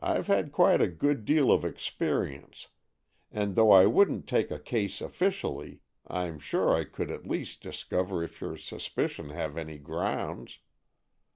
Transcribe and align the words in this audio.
I've 0.00 0.26
had 0.26 0.50
quite 0.50 0.82
a 0.82 0.88
good 0.88 1.24
deal 1.24 1.52
of 1.52 1.64
experience, 1.64 2.66
and 3.30 3.54
though 3.54 3.70
I 3.70 3.86
wouldn't 3.86 4.26
take 4.26 4.50
a 4.50 4.58
case 4.58 5.00
officially, 5.00 5.82
I'm 6.04 6.40
sure 6.40 6.74
I 6.74 6.82
could 6.82 7.12
at 7.12 7.28
least 7.28 7.60
discover 7.62 8.24
if 8.24 8.40
your 8.40 8.56
suspicions 8.56 9.30
have 9.34 9.56
any 9.56 9.78
grounds." 9.78 10.58